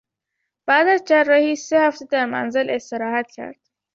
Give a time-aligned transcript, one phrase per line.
[0.67, 3.59] بعد از جراحی سه هفته در منزل استراحت کرد.